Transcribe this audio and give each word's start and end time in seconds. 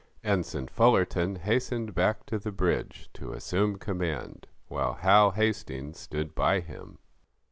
Ensign 0.23 0.67
Fullerton 0.67 1.35
hastened 1.35 1.93
back 1.93 2.25
to 2.25 2.39
the 2.39 2.51
bridge, 2.51 3.07
to 3.13 3.33
assume 3.33 3.77
command, 3.77 4.47
while 4.67 4.93
Hal 4.93 5.29
hastings 5.29 5.99
stood 5.99 6.33
by 6.33 6.59
him. 6.59 6.97